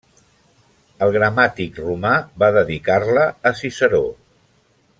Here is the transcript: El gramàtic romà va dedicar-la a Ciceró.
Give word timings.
El 1.07 1.11
gramàtic 1.17 1.77
romà 1.83 2.13
va 2.45 2.49
dedicar-la 2.57 3.27
a 3.51 3.53
Ciceró. 3.61 4.05